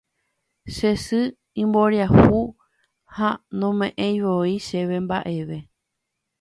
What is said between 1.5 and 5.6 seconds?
imboriahu ha nome'ẽivoi chéve mba'eve